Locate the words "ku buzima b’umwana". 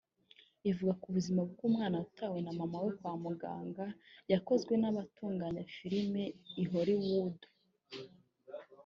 1.01-1.95